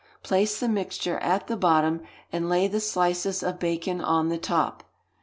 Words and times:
Place 0.23 0.59
the 0.59 0.67
mixture 0.67 1.19
at 1.19 1.45
the 1.45 1.55
bottom, 1.55 2.01
and 2.31 2.49
lay 2.49 2.67
the 2.67 2.79
slices 2.79 3.43
of 3.43 3.59
bacon 3.59 4.01
on 4.01 4.29
the 4.29 4.39
top. 4.39 4.83